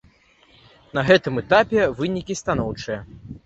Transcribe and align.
На 0.99 1.03
гэтым 1.11 1.39
этапе 1.43 1.87
вынікі 2.03 2.41
станоўчыя. 2.43 2.99